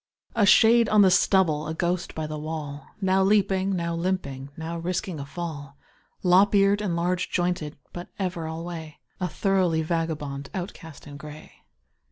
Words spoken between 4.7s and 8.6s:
risking a fall, Lop eared and large jointed, but ever